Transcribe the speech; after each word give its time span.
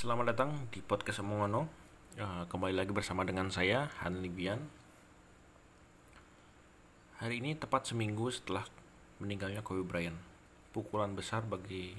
Selamat 0.00 0.32
datang 0.32 0.64
di 0.72 0.80
podcast 0.80 1.20
Omongono. 1.20 1.68
Uh, 2.16 2.48
kembali 2.48 2.72
lagi 2.72 2.88
bersama 2.88 3.20
dengan 3.20 3.52
saya 3.52 3.92
Han 4.00 4.24
Libian. 4.24 4.56
Hari 7.20 7.44
ini 7.44 7.52
tepat 7.52 7.84
seminggu 7.84 8.32
setelah 8.32 8.64
meninggalnya 9.20 9.60
Kobe 9.60 9.84
Bryant. 9.84 10.16
Pukulan 10.72 11.12
besar 11.12 11.44
bagi 11.44 11.92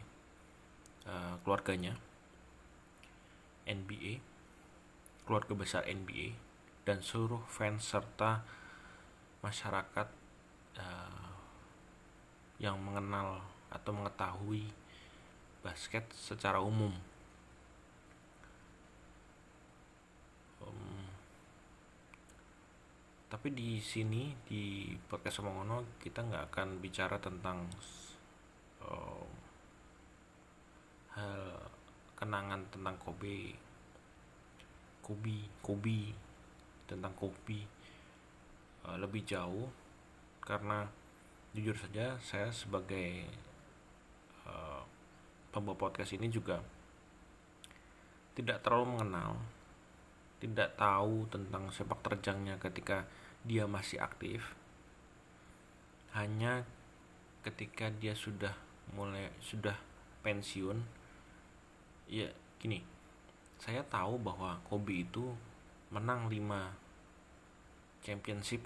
uh, 1.05 1.37
keluarganya, 1.45 1.93
NBA, 3.69 4.17
keluarga 5.29 5.53
besar 5.53 5.85
NBA, 5.85 6.33
dan 6.89 7.05
seluruh 7.05 7.45
fans 7.45 7.85
serta 7.85 8.41
masyarakat 9.45 10.09
uh, 10.81 11.29
yang 12.57 12.81
mengenal 12.81 13.45
atau 13.69 13.93
mengetahui 13.93 14.73
basket 15.61 16.09
secara 16.17 16.57
umum 16.65 17.10
tapi 23.31 23.47
di 23.55 23.79
sini 23.79 24.35
di 24.43 24.91
podcast 25.07 25.39
Omongono 25.39 25.95
kita 26.03 26.19
nggak 26.19 26.51
akan 26.51 26.83
bicara 26.83 27.15
tentang 27.15 27.63
uh, 28.83 29.25
hal 31.15 31.55
kenangan 32.19 32.67
tentang 32.67 32.99
Kobe. 32.99 33.55
Kobe 34.99 35.47
Kobe 35.63 36.11
tentang 36.83 37.15
Kobe. 37.15 37.63
Uh, 38.83 38.99
lebih 38.99 39.23
jauh 39.23 39.71
karena 40.43 40.91
jujur 41.55 41.79
saja 41.79 42.19
saya 42.19 42.51
sebagai 42.51 43.25
uh, 44.43 44.83
pembawa 45.55 45.87
podcast 45.87 46.13
ini 46.13 46.27
juga 46.27 46.59
tidak 48.35 48.59
terlalu 48.59 48.99
mengenal 48.99 49.39
tidak 50.41 50.73
tahu 50.73 51.29
tentang 51.29 51.69
sepak 51.69 52.01
terjangnya 52.01 52.57
ketika 52.57 53.05
dia 53.45 53.69
masih 53.69 54.01
aktif. 54.01 54.41
Hanya 56.17 56.65
ketika 57.45 57.93
dia 57.93 58.17
sudah 58.17 58.57
mulai 58.97 59.29
sudah 59.37 59.77
pensiun. 60.25 60.81
Ya 62.09 62.33
gini. 62.57 62.81
Saya 63.61 63.85
tahu 63.85 64.17
bahwa 64.17 64.57
Kobe 64.65 65.05
itu 65.05 65.29
menang 65.93 66.25
5 66.25 68.01
championship. 68.01 68.65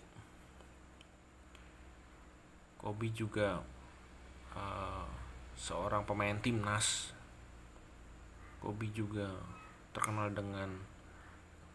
Kobe 2.80 3.12
juga 3.12 3.60
uh, 4.56 5.08
seorang 5.60 6.08
pemain 6.08 6.40
timnas. 6.40 7.12
Kobe 8.64 8.88
juga 8.96 9.28
terkenal 9.92 10.32
dengan 10.32 10.95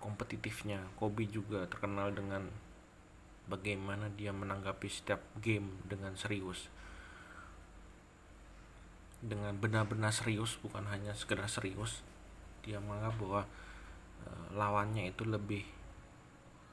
kompetitifnya. 0.00 0.80
Kobe 0.96 1.28
juga 1.28 1.68
terkenal 1.68 2.10
dengan 2.16 2.48
bagaimana 3.46 4.08
dia 4.16 4.32
menanggapi 4.32 4.88
setiap 4.88 5.20
game 5.38 5.78
dengan 5.86 6.16
serius. 6.16 6.72
Dengan 9.20 9.52
benar-benar 9.60 10.10
serius 10.16 10.56
bukan 10.64 10.88
hanya 10.88 11.12
sekedar 11.12 11.44
serius 11.46 12.00
dia 12.64 12.76
menganggap 12.80 13.16
bahwa 13.20 13.42
e, 14.24 14.28
lawannya 14.56 15.08
itu 15.08 15.24
lebih 15.24 15.64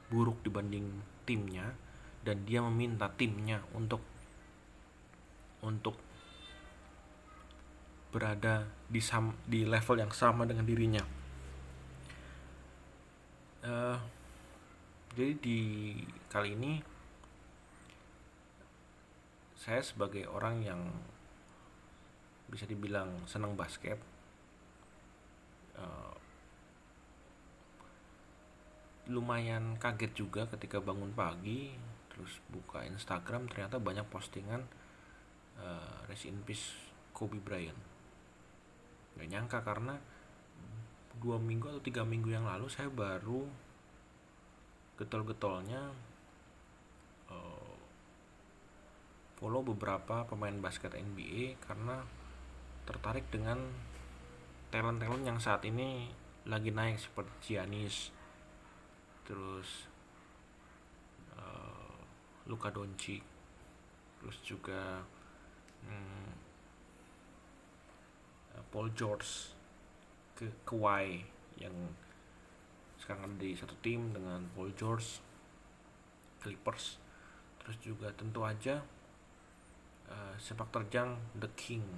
buruk 0.08 0.40
dibanding 0.44 1.04
timnya 1.24 1.76
dan 2.24 2.44
dia 2.44 2.64
meminta 2.64 3.08
timnya 3.16 3.60
untuk 3.76 4.00
untuk 5.64 5.96
berada 8.08 8.64
di 8.88 9.04
sam, 9.04 9.36
di 9.44 9.68
level 9.68 10.00
yang 10.00 10.12
sama 10.12 10.48
dengan 10.48 10.64
dirinya 10.64 11.17
uh, 13.68 13.98
jadi 15.12 15.36
di 15.38 15.60
kali 16.32 16.56
ini 16.56 16.80
saya 19.58 19.84
sebagai 19.84 20.24
orang 20.24 20.64
yang 20.64 20.80
bisa 22.48 22.64
dibilang 22.64 23.28
senang 23.28 23.52
basket 23.52 24.00
uh, 25.76 26.16
lumayan 29.12 29.76
kaget 29.76 30.12
juga 30.16 30.48
ketika 30.48 30.80
bangun 30.80 31.12
pagi 31.12 31.72
terus 32.08 32.40
buka 32.48 32.84
Instagram 32.88 33.48
ternyata 33.52 33.76
banyak 33.76 34.08
postingan 34.08 34.64
uh, 35.60 36.04
rest 36.08 36.28
in 36.28 36.40
peace 36.44 36.74
Kobe 37.12 37.40
Bryant. 37.40 37.78
Gak 39.16 39.28
nyangka 39.30 39.58
karena 39.64 39.96
dua 41.18 41.36
minggu 41.38 41.66
atau 41.66 41.82
tiga 41.82 42.06
minggu 42.06 42.30
yang 42.30 42.46
lalu 42.46 42.70
saya 42.70 42.86
baru 42.86 43.42
getol-getolnya 44.98 45.94
uh, 47.30 47.74
follow 49.38 49.62
beberapa 49.62 50.26
pemain 50.26 50.58
basket 50.58 50.98
NBA 50.98 51.62
karena 51.62 52.02
tertarik 52.82 53.30
dengan 53.30 53.62
talent-talent 54.74 55.24
yang 55.24 55.38
saat 55.38 55.62
ini 55.64 56.10
lagi 56.50 56.74
naik 56.74 56.98
seperti 56.98 57.54
Giannis 57.54 58.10
terus 59.22 59.86
uh, 61.38 61.96
Luka 62.50 62.74
Doncic 62.74 63.22
terus 64.18 64.36
juga 64.42 65.04
hmm, 65.86 66.30
Paul 68.74 68.90
George 68.92 69.54
ke 70.34 70.46
Kawhi 70.66 71.22
yang 71.62 71.74
sekarang 73.08 73.24
ada 73.24 73.40
di 73.40 73.56
satu 73.56 73.72
tim 73.80 74.12
dengan 74.12 74.44
Paul 74.52 74.76
George 74.76 75.24
Clippers 76.44 77.00
terus 77.56 77.80
juga 77.80 78.12
tentu 78.12 78.44
aja 78.44 78.84
uh, 80.12 80.36
sepak 80.36 80.68
terjang 80.68 81.16
The 81.32 81.48
King 81.56 81.88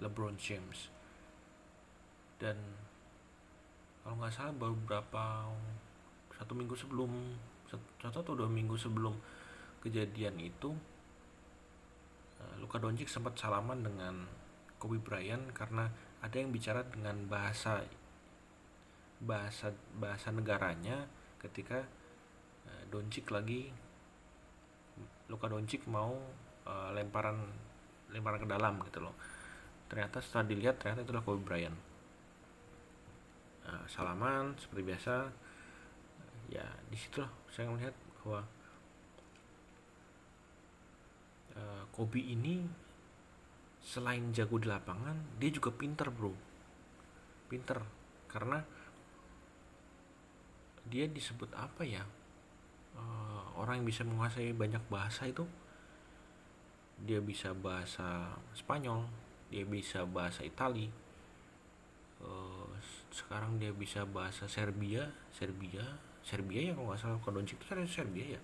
LeBron 0.00 0.40
James. 0.40 0.88
Dan 2.40 2.56
kalau 4.00 4.16
nggak 4.24 4.32
salah 4.32 4.56
baru 4.56 4.72
beberapa 4.72 5.52
satu 6.32 6.56
minggu 6.56 6.72
sebelum 6.80 7.12
satu 8.00 8.24
atau 8.24 8.32
dua 8.32 8.48
minggu 8.48 8.72
sebelum 8.72 9.12
kejadian 9.84 10.40
itu 10.40 10.72
uh, 12.40 12.54
Luka 12.56 12.80
Doncic 12.80 13.12
sempat 13.12 13.36
salaman 13.36 13.84
dengan 13.84 14.24
Kobe 14.80 14.96
Bryant 14.96 15.52
karena 15.52 15.92
ada 16.24 16.36
yang 16.40 16.48
bicara 16.48 16.88
dengan 16.88 17.28
bahasa 17.28 17.84
bahasa 19.18 19.74
bahasa 19.98 20.30
negaranya 20.30 21.06
ketika 21.42 21.82
uh, 22.66 22.84
Doncic 22.90 23.30
lagi 23.34 23.70
Luka 25.26 25.50
Doncic 25.50 25.84
mau 25.90 26.14
uh, 26.66 26.90
lemparan 26.94 27.36
lemparan 28.14 28.40
ke 28.40 28.48
dalam 28.48 28.80
gitu 28.88 29.04
loh. 29.04 29.14
Ternyata 29.90 30.22
setelah 30.22 30.44
dilihat 30.48 30.80
ternyata 30.80 31.04
itulah 31.04 31.22
Kobe 31.24 31.42
Bryant. 31.44 31.76
Uh, 33.68 33.84
salaman 33.90 34.56
seperti 34.56 34.82
biasa. 34.86 35.14
Ya 36.48 36.64
di 36.88 36.96
situlah 36.96 37.28
saya 37.52 37.68
melihat 37.68 37.92
bahwa 38.22 38.40
Kobe 41.98 42.22
ini 42.22 42.62
selain 43.82 44.30
jago 44.30 44.62
di 44.62 44.70
lapangan 44.70 45.36
dia 45.42 45.50
juga 45.50 45.74
pinter 45.74 46.06
bro. 46.14 46.30
Pinter 47.50 47.82
karena 48.30 48.62
dia 50.88 51.06
disebut 51.06 51.52
apa 51.54 51.84
ya? 51.84 52.02
Uh, 52.98 53.44
orang 53.60 53.84
yang 53.84 53.86
bisa 53.86 54.02
menguasai 54.02 54.50
banyak 54.56 54.82
bahasa 54.90 55.28
itu 55.30 55.46
dia 56.98 57.22
bisa 57.22 57.54
bahasa 57.54 58.34
Spanyol 58.58 59.06
dia 59.54 59.62
bisa 59.62 60.02
bahasa 60.02 60.42
Itali 60.42 60.90
uh, 62.26 62.66
sekarang 63.14 63.62
dia 63.62 63.70
bisa 63.70 64.02
bahasa 64.02 64.50
Serbia 64.50 65.06
Serbia 65.30 65.86
Serbia 66.28 66.60
ya 66.60 66.72
kalau 66.76 66.92
nggak 66.92 67.00
salah 67.00 67.20
kalau 67.24 67.40
itu 67.40 67.88
Serbia 67.88 68.36
ya? 68.36 68.40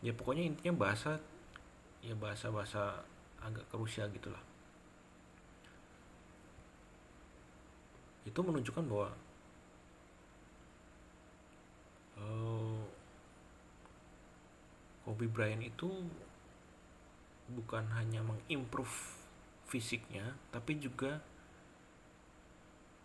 Ya 0.00 0.12
pokoknya 0.16 0.48
intinya 0.48 0.88
bahasa 0.88 1.20
ya 2.00 2.16
bahasa 2.16 2.48
bahasa 2.48 3.04
agak 3.44 3.64
ke 3.68 3.76
Rusia 3.76 4.08
gitulah. 4.08 4.40
Itu 8.24 8.40
menunjukkan 8.40 8.88
bahwa 8.88 9.12
uh, 12.24 12.80
Kobe 15.04 15.28
Bryant 15.28 15.60
itu 15.60 15.92
bukan 17.44 17.84
hanya 17.92 18.24
mengimprove 18.24 19.20
fisiknya 19.68 20.32
tapi 20.48 20.80
juga 20.80 21.20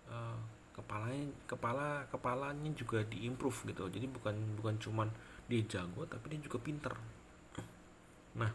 uh, 0.08 0.40
kepalanya 0.80 1.28
kepala 1.44 2.08
kepalanya 2.08 2.72
juga 2.72 3.04
diimprove 3.04 3.76
gitu. 3.76 3.92
Jadi 3.92 4.08
bukan 4.08 4.36
bukan 4.56 4.76
cuman 4.80 5.08
dia 5.52 5.60
jago 5.68 6.08
tapi 6.08 6.36
dia 6.36 6.42
juga 6.48 6.58
pinter. 6.64 6.96
Nah 8.40 8.52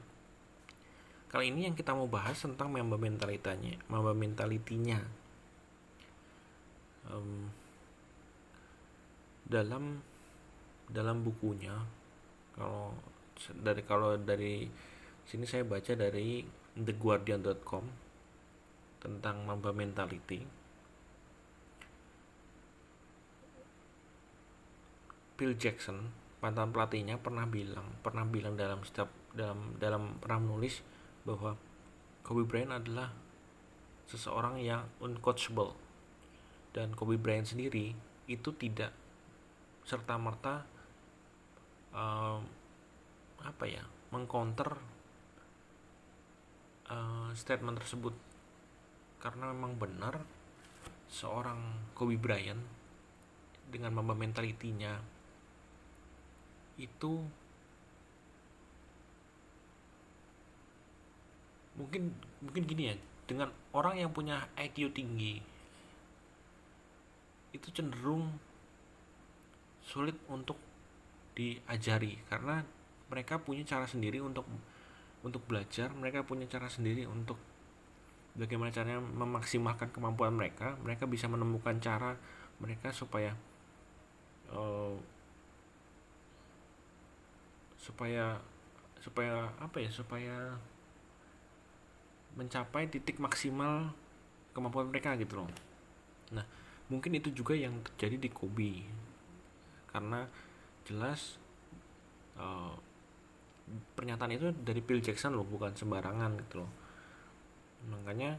kali 1.29 1.51
ini 1.51 1.67
yang 1.67 1.77
kita 1.77 1.93
mau 1.93 2.07
bahas 2.07 2.39
tentang 2.39 2.73
member 2.73 2.97
mentalitanya 2.97 3.77
member 3.93 4.17
mentalitinya. 4.17 5.05
Um, 7.05 7.53
dalam 9.45 10.01
dalam 10.89 11.25
bukunya 11.25 11.75
kalau 12.55 12.95
dari 13.51 13.83
kalau 13.83 14.15
dari 14.21 14.69
sini 15.25 15.45
saya 15.49 15.65
baca 15.67 15.93
dari 15.97 16.45
theguardian.com 16.77 17.85
tentang 19.01 19.45
Mamba 19.45 19.71
mentality. 19.71 20.45
Bill 25.35 25.55
Jackson 25.59 26.15
mantan 26.39 26.71
pelatihnya 26.71 27.19
pernah 27.19 27.49
bilang 27.49 27.99
pernah 28.05 28.23
bilang 28.23 28.55
dalam 28.55 28.85
setiap 28.87 29.11
dalam 29.35 29.75
dalam 29.83 30.21
pernah 30.23 30.39
menulis 30.39 30.85
bahwa 31.27 31.59
Kobe 32.23 32.47
Bryant 32.47 32.73
adalah 32.81 33.11
seseorang 34.09 34.61
yang 34.63 34.87
uncoachable. 35.03 35.77
Dan 36.75 36.95
Kobe 36.95 37.19
Bryant 37.19 37.49
sendiri 37.49 37.93
itu 38.31 38.51
tidak 38.57 38.91
serta 39.85 40.17
merta 40.17 40.65
uh, 41.95 42.39
apa 43.45 43.65
ya 43.65 43.83
mengcounter 44.11 44.77
uh, 46.91 47.31
statement 47.33 47.81
tersebut. 47.81 48.15
Karena 49.23 49.49
memang 49.55 49.79
benar 49.81 50.21
seorang 51.09 51.91
Kobe 51.97 52.21
Bryant 52.21 52.61
dengan 53.71 53.97
mamba 53.97 54.13
mentalitinya 54.13 55.01
itu 56.75 57.23
mungkin 61.75 62.15
mungkin 62.43 62.63
gini 62.67 62.83
ya 62.91 62.95
dengan 63.27 63.51
orang 63.75 63.99
yang 63.99 64.11
punya 64.15 64.47
IQ 64.59 64.95
tinggi 64.95 65.43
itu 67.55 67.69
cenderung 67.71 68.35
sulit 69.87 70.19
untuk 70.27 70.59
diajari. 71.35 72.19
Karena 72.31 72.63
mereka 73.11 73.39
punya 73.43 73.63
cara 73.67 73.85
sendiri 73.85 74.19
untuk 74.23 74.47
untuk 75.25 75.41
belajar 75.49 75.89
mereka 75.97 76.21
punya 76.21 76.45
cara 76.45 76.69
sendiri 76.69 77.09
untuk 77.09 77.41
bagaimana 78.37 78.69
caranya 78.69 79.01
memaksimalkan 79.01 79.89
kemampuan 79.91 80.37
mereka. 80.37 80.77
Mereka 80.85 81.09
bisa 81.09 81.27
menemukan 81.27 81.79
cara 81.81 82.17
mereka 82.61 82.93
supaya 82.95 83.35
uh, 84.53 84.95
supaya 87.81 88.41
supaya 89.01 89.53
apa 89.61 89.77
ya 89.81 89.91
supaya 89.93 90.57
mencapai 92.35 92.89
titik 92.89 93.21
maksimal 93.21 93.93
kemampuan 94.57 94.89
mereka 94.89 95.17
gitu 95.21 95.45
loh. 95.45 95.51
Nah 96.33 96.45
mungkin 96.89 97.17
itu 97.17 97.33
juga 97.33 97.57
yang 97.57 97.81
terjadi 97.81 98.29
di 98.29 98.31
Kobe. 98.33 98.85
Karena 99.89 100.27
jelas 100.85 101.41
uh, 102.37 102.77
pernyataan 103.97 104.37
itu 104.37 104.53
dari 104.53 104.85
Bill 104.85 105.01
Jackson 105.01 105.37
loh 105.37 105.47
bukan 105.49 105.73
sembarangan 105.73 106.31
gitu 106.45 106.65
loh. 106.65 106.73
Makanya 107.89 108.37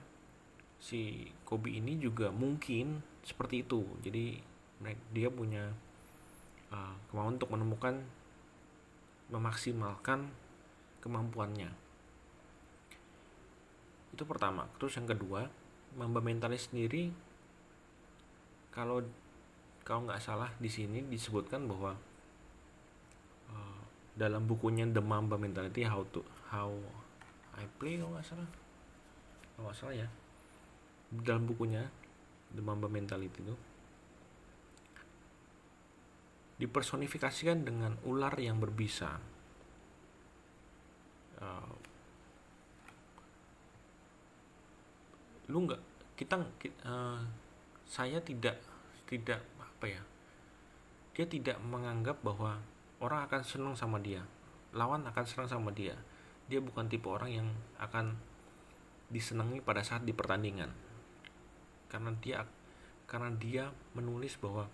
si 0.78 1.30
Kobe 1.46 1.74
ini 1.74 1.98
juga 1.98 2.30
mungkin 2.30 3.02
seperti 3.26 3.66
itu. 3.66 3.82
Jadi 4.06 4.38
dia 5.10 5.30
punya 5.34 5.74
uh, 6.70 6.96
kemauan 7.10 7.42
untuk 7.42 7.50
menemukan 7.50 8.06
memaksimalkan 9.34 10.30
kemampuannya. 11.02 11.74
Itu 14.14 14.24
pertama. 14.30 14.70
Terus 14.78 15.02
yang 15.02 15.10
kedua 15.10 15.50
mamba 15.96 16.20
mentalis 16.20 16.70
sendiri 16.70 17.10
kalau 18.70 19.02
kalau 19.88 20.04
nggak 20.04 20.20
salah 20.20 20.52
di 20.60 20.68
sini 20.68 21.00
disebutkan 21.08 21.66
bahwa 21.72 21.96
dalam 24.16 24.48
bukunya 24.48 24.88
The 24.88 25.04
Mamba 25.04 25.36
Mentality 25.36 25.84
How 25.84 26.08
to 26.16 26.24
How 26.50 26.72
I 27.60 27.68
Play 27.76 28.00
kalau 28.00 28.16
nggak 28.16 28.26
salah. 28.26 28.50
Kalau 29.56 29.64
nggak 29.68 29.78
salah 29.78 29.96
ya. 29.96 30.08
Dalam 31.12 31.44
bukunya 31.46 31.84
The 32.56 32.64
Mamba 32.64 32.88
Mentality 32.88 33.44
itu 33.44 33.56
dipersonifikasikan 36.56 37.68
dengan 37.68 38.00
ular 38.08 38.32
yang 38.40 38.64
berbisa. 38.64 39.20
Uh, 41.36 41.76
lu 45.52 45.68
nggak 45.68 45.82
kita 46.16 46.42
uh, 46.88 47.20
saya 47.86 48.18
tidak 48.24 48.58
tidak 49.06 49.44
apa 49.62 49.86
ya 49.86 50.02
dia 51.14 51.26
tidak 51.28 51.60
menganggap 51.62 52.18
bahwa 52.26 52.58
orang 53.06 53.30
akan 53.30 53.42
senang 53.46 53.76
sama 53.78 54.02
dia. 54.02 54.26
Lawan 54.74 55.06
akan 55.06 55.26
senang 55.30 55.46
sama 55.46 55.70
dia. 55.70 55.94
Dia 56.50 56.58
bukan 56.58 56.90
tipe 56.90 57.06
orang 57.06 57.32
yang 57.32 57.48
akan 57.78 58.18
disenangi 59.14 59.62
pada 59.62 59.86
saat 59.86 60.02
di 60.02 60.12
pertandingan. 60.12 60.74
Karena 61.86 62.12
dia 62.18 62.42
karena 63.06 63.30
dia 63.38 63.70
menulis 63.94 64.34
bahwa 64.42 64.66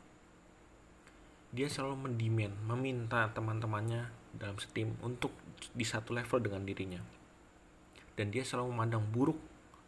dia 1.52 1.68
selalu 1.68 2.08
mendimen 2.08 2.56
meminta 2.64 3.28
teman-temannya 3.36 4.08
dalam 4.32 4.56
setim 4.56 4.96
untuk 5.04 5.36
di 5.76 5.84
satu 5.84 6.16
level 6.16 6.40
dengan 6.40 6.64
dirinya. 6.64 7.04
Dan 8.16 8.32
dia 8.32 8.48
selalu 8.48 8.72
memandang 8.72 9.04
buruk 9.12 9.38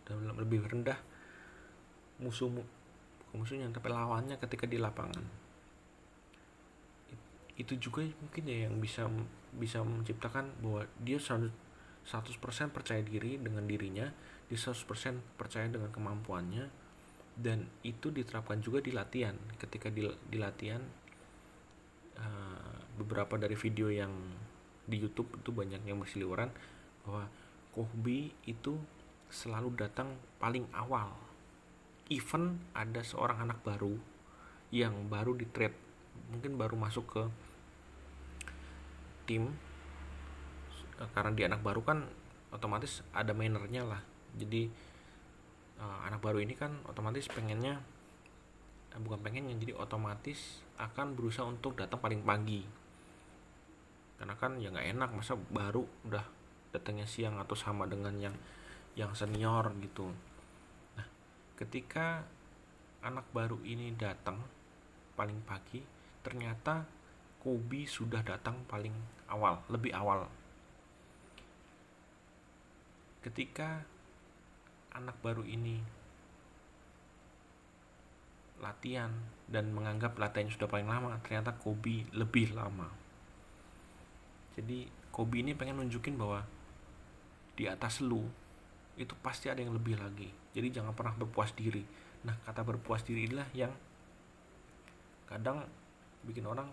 dan 0.03 0.27
lebih 0.35 0.67
rendah 0.67 0.99
musuh 2.19 2.51
musuhnya 3.33 3.71
tapi 3.73 3.89
lawannya 3.89 4.37
ketika 4.37 4.69
di 4.69 4.77
lapangan 4.77 5.42
itu 7.59 7.77
juga 7.77 8.01
mungkin 8.01 8.43
ya 8.49 8.57
yang 8.69 8.81
bisa 8.81 9.05
bisa 9.53 9.85
menciptakan 9.85 10.49
bahwa 10.61 10.89
dia 11.01 11.21
100% 11.21 11.53
percaya 12.73 13.01
diri 13.05 13.37
dengan 13.37 13.63
dirinya 13.69 14.09
dia 14.49 14.59
100% 14.59 15.37
percaya 15.37 15.69
dengan 15.69 15.89
kemampuannya 15.93 16.69
dan 17.33 17.65
itu 17.81 18.13
diterapkan 18.13 18.61
juga 18.61 18.83
di 18.83 18.93
latihan. 18.93 19.33
Ketika 19.57 19.89
di, 19.89 20.05
di 20.05 20.37
latihan 20.37 20.81
uh, 22.21 22.77
beberapa 23.01 23.39
dari 23.41 23.57
video 23.57 23.89
yang 23.89 24.13
di 24.85 24.99
YouTube 24.99 25.41
itu 25.41 25.49
banyak 25.49 25.81
yang 25.87 25.97
berseliweran 25.97 26.51
bahwa 27.07 27.25
Kobe 27.73 28.37
itu 28.45 28.77
selalu 29.33 29.73
datang 29.73 30.13
paling 30.37 30.69
awal. 30.77 31.09
Even 32.13 32.61
ada 32.77 33.01
seorang 33.01 33.49
anak 33.49 33.65
baru 33.65 33.97
yang 34.69 35.09
baru 35.09 35.33
di 35.33 35.49
trade 35.49 35.73
mungkin 36.31 36.57
baru 36.57 36.75
masuk 36.77 37.05
ke 37.05 37.23
tim. 39.29 39.53
Karena 41.13 41.31
dia 41.35 41.45
anak 41.49 41.61
baru 41.65 41.81
kan 41.83 42.05
otomatis 42.53 43.01
ada 43.11 43.33
mannernya 43.33 43.83
lah. 43.83 44.01
Jadi 44.37 44.69
uh, 45.81 45.99
anak 46.07 46.21
baru 46.21 46.39
ini 46.41 46.53
kan 46.53 46.73
otomatis 46.85 47.25
pengennya 47.29 47.81
eh, 48.93 48.99
bukan 49.01 49.19
pengennya 49.21 49.57
jadi 49.57 49.73
otomatis 49.77 50.61
akan 50.77 51.17
berusaha 51.17 51.45
untuk 51.45 51.77
datang 51.77 51.99
paling 51.99 52.21
pagi. 52.21 52.61
Karena 54.17 54.37
kan 54.37 54.61
ya 54.61 54.69
nggak 54.69 54.87
enak 54.95 55.09
masa 55.11 55.33
baru 55.35 55.83
udah 56.07 56.23
datangnya 56.73 57.05
siang 57.05 57.37
atau 57.37 57.53
sama 57.53 57.85
dengan 57.85 58.15
yang 58.17 58.35
yang 58.93 59.11
senior 59.17 59.73
gitu. 59.81 60.13
Ketika 61.57 62.25
anak 63.03 63.27
baru 63.35 63.59
ini 63.65 63.93
datang 63.93 64.41
paling 65.13 65.37
pagi 65.45 66.02
ternyata 66.23 66.87
Kobe 67.43 67.83
sudah 67.83 68.23
datang 68.23 68.63
paling 68.71 68.95
awal 69.27 69.59
lebih 69.67 69.91
awal. 69.91 70.31
Ketika 73.19 73.83
anak 74.95 75.19
baru 75.19 75.43
ini 75.43 75.83
latihan 78.63 79.11
dan 79.51 79.75
menganggap 79.75 80.15
latihan 80.15 80.47
sudah 80.47 80.71
paling 80.71 80.87
lama 80.87 81.19
ternyata 81.19 81.51
Kobe 81.59 82.07
lebih 82.15 82.55
lama. 82.55 82.87
Jadi 84.55 84.87
Kobe 85.11 85.43
ini 85.43 85.51
pengen 85.51 85.83
nunjukin 85.83 86.15
bahwa 86.15 86.47
di 87.53 87.67
atas 87.67 87.99
lu 87.99 88.23
itu 88.95 89.13
pasti 89.19 89.51
ada 89.51 89.59
yang 89.59 89.75
lebih 89.75 89.99
lagi. 89.99 90.31
Jadi 90.55 90.79
jangan 90.79 90.95
pernah 90.95 91.11
berpuas 91.19 91.51
diri. 91.51 91.83
Nah 92.23 92.39
kata 92.47 92.63
berpuas 92.63 93.03
diri 93.03 93.27
inilah 93.27 93.49
yang 93.51 93.73
kadang 95.27 95.67
bikin 96.23 96.47
orang 96.47 96.67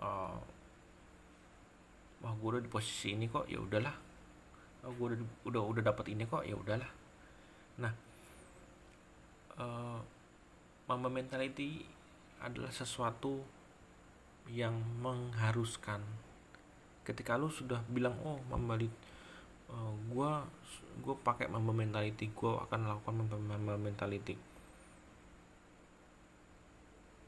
uh, 0.00 0.38
wah 2.24 2.32
gue 2.32 2.48
udah 2.56 2.62
di 2.64 2.70
posisi 2.72 3.12
ini 3.12 3.28
kok 3.28 3.44
ya 3.44 3.60
udahlah. 3.60 3.92
Oh, 4.84 4.92
gue 4.96 5.16
udah 5.16 5.18
udah 5.48 5.62
udah 5.76 5.82
dapat 5.84 6.12
ini 6.12 6.24
kok 6.24 6.44
ya 6.44 6.56
udahlah. 6.56 6.88
Nah 7.80 7.92
uh, 9.60 10.00
mama 10.88 11.08
mentality 11.08 11.84
adalah 12.40 12.72
sesuatu 12.72 13.44
yang 14.48 14.76
mengharuskan. 15.00 16.00
Ketika 17.04 17.36
lu 17.36 17.52
sudah 17.52 17.84
bilang 17.92 18.16
oh 18.24 18.40
mama 18.48 18.76
uh, 18.76 19.92
gue 20.08 20.32
gue 21.04 21.14
pakai 21.20 21.48
mamba 21.48 21.72
mentality 21.76 22.32
gue 22.32 22.52
akan 22.52 22.88
lakukan 22.88 23.14
mamba 23.20 23.76
mentality. 23.76 24.36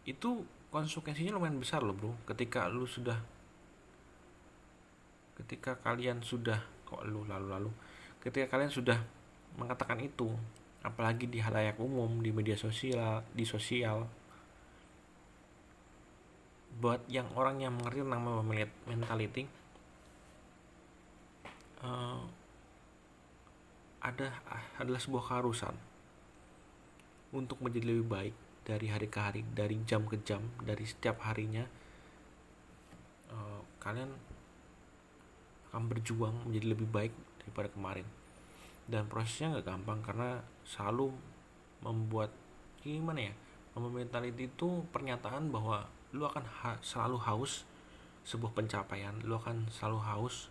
Itu 0.07 0.47
konsekuensinya 0.77 1.41
lumayan 1.41 1.57
besar 1.57 1.81
loh 1.81 1.97
bro. 1.97 2.13
Ketika 2.29 2.69
lu 2.69 2.85
sudah 2.85 3.17
ketika 5.37 5.77
kalian 5.81 6.21
sudah 6.21 6.61
kok 6.89 7.05
lu 7.05 7.29
lalu 7.29 7.53
lalu 7.53 7.71
ketika 8.25 8.57
kalian 8.57 8.73
sudah 8.73 8.97
mengatakan 9.61 10.01
itu 10.01 10.33
apalagi 10.81 11.29
di 11.29 11.45
halayak 11.45 11.77
umum 11.77 12.25
di 12.25 12.33
media 12.33 12.57
sosial 12.57 13.21
di 13.37 13.45
sosial 13.45 14.09
buat 16.81 17.05
yang 17.09 17.29
orang 17.37 17.61
yang 17.61 17.73
mengerti 17.77 18.01
tentang 18.05 18.25
mentality 18.89 19.45
uh, 21.85 22.21
ada 24.01 24.29
adalah 24.81 25.01
sebuah 25.01 25.25
keharusan 25.25 25.75
untuk 27.35 27.61
menjadi 27.61 27.93
lebih 27.93 28.09
baik 28.09 28.46
dari 28.67 28.91
hari 28.91 29.07
ke 29.07 29.23
hari 29.23 29.47
dari 29.55 29.79
jam 29.87 30.03
ke 30.11 30.19
jam 30.27 30.43
dari 30.59 30.83
setiap 30.83 31.23
harinya 31.23 31.63
uh, 33.31 33.63
kalian 33.79 34.11
akan 35.71 35.87
berjuang 35.87 36.35
menjadi 36.51 36.67
lebih 36.75 36.89
baik 36.91 37.15
daripada 37.43 37.71
kemarin. 37.71 38.07
Dan 38.87 39.07
prosesnya 39.07 39.55
nggak 39.55 39.67
gampang 39.67 40.03
karena 40.03 40.43
selalu 40.67 41.15
membuat 41.87 42.35
gimana 42.83 43.31
ya 43.31 43.35
membuat 43.77 44.09
itu 44.25 44.83
pernyataan 44.89 45.53
bahwa 45.53 45.85
lu 46.17 46.25
akan 46.25 46.49
ha 46.49 46.81
selalu 46.81 47.21
haus 47.29 47.69
sebuah 48.25 48.57
pencapaian 48.57 49.13
lu 49.21 49.37
akan 49.37 49.69
selalu 49.69 50.01
haus 50.01 50.49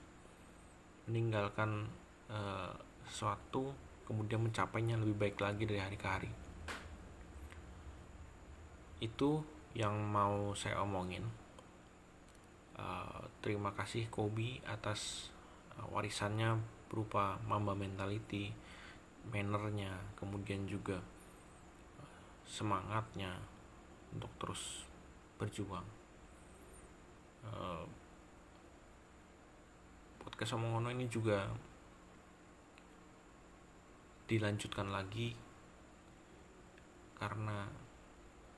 meninggalkan 1.09 1.89
uh, 2.29 2.69
sesuatu 3.09 3.73
kemudian 4.05 4.45
mencapainya 4.45 4.99
lebih 5.01 5.17
baik 5.17 5.41
lagi 5.41 5.65
dari 5.65 5.81
hari 5.81 5.97
ke 5.97 6.05
hari 6.05 6.29
itu 9.03 9.43
yang 9.75 9.95
mau 10.07 10.55
saya 10.55 10.79
omongin. 10.79 11.27
Uh, 12.75 13.23
terima 13.39 13.71
kasih 13.71 14.07
Kobi 14.11 14.59
atas 14.67 15.31
uh, 15.79 15.87
warisannya 15.95 16.59
berupa 16.91 17.39
Mamba 17.47 17.71
mentality 17.71 18.51
mannernya 19.31 19.95
kemudian 20.19 20.67
juga 20.69 21.01
semangatnya 22.45 23.35
untuk 24.13 24.31
terus 24.37 24.85
berjuang. 25.39 25.87
Uh, 27.45 27.83
podcast 30.21 30.57
Omongono 30.57 30.89
ini 30.89 31.05
juga 31.07 31.47
dilanjutkan 34.25 34.89
lagi 34.89 35.37
karena 37.21 37.69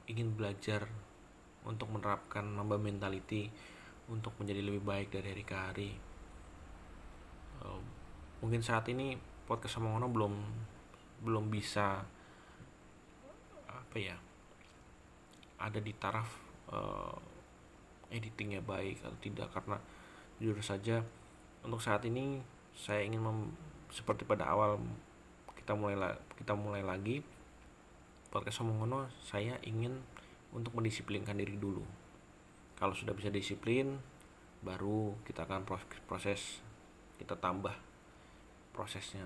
ingin 0.07 0.33
belajar 0.33 0.87
untuk 1.67 1.91
menerapkan 1.91 2.47
mamba 2.47 2.79
mentality 2.79 3.51
untuk 4.07 4.31
menjadi 4.39 4.63
lebih 4.63 4.83
baik 4.87 5.11
dari 5.11 5.35
hari 5.35 5.43
ke 5.43 5.55
hari. 5.55 5.91
Uh, 7.59 7.83
mungkin 8.39 8.63
saat 8.63 8.87
ini 8.87 9.19
podcast 9.43 9.83
Omongono 9.83 10.07
belum 10.07 10.33
belum 11.27 11.51
bisa 11.51 12.07
apa 13.67 13.97
ya 13.99 14.15
ada 15.59 15.79
di 15.83 15.91
taraf 15.97 16.29
uh, 16.71 17.17
editingnya 18.07 18.63
baik 18.63 19.03
atau 19.03 19.19
tidak. 19.19 19.51
Karena 19.51 19.75
jujur 20.39 20.63
saja 20.63 21.03
untuk 21.67 21.83
saat 21.83 22.07
ini 22.07 22.39
saya 22.71 23.03
ingin 23.03 23.19
mem, 23.19 23.51
seperti 23.91 24.23
pada 24.23 24.47
awal 24.47 24.79
kita 25.57 25.75
mulai 25.75 26.15
kita 26.39 26.55
mulai 26.55 26.79
lagi 26.79 27.19
podcast 28.27 28.59
Omongono 28.63 29.07
saya 29.23 29.55
ingin 29.63 30.03
untuk 30.51 30.75
mendisiplinkan 30.75 31.39
diri 31.39 31.55
dulu. 31.55 31.83
Kalau 32.77 32.93
sudah 32.93 33.15
bisa 33.15 33.31
disiplin 33.31 33.97
baru 34.61 35.15
kita 35.23 35.47
akan 35.47 35.63
proses 36.09 36.61
kita 37.17 37.39
tambah 37.39 37.73
prosesnya. 38.75 39.25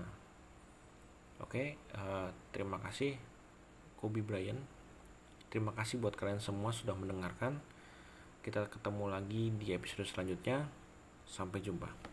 Oke 1.42 1.76
uh, 1.98 2.30
terima 2.54 2.78
kasih 2.80 3.18
Kobe 3.98 4.22
Bryant. 4.22 4.60
Terima 5.52 5.74
kasih 5.76 6.00
buat 6.00 6.16
kalian 6.16 6.40
semua 6.40 6.72
sudah 6.72 6.96
mendengarkan. 6.96 7.60
Kita 8.40 8.66
ketemu 8.72 9.12
lagi 9.12 9.52
di 9.52 9.76
episode 9.76 10.08
selanjutnya. 10.08 10.64
Sampai 11.22 11.62
jumpa 11.62 12.11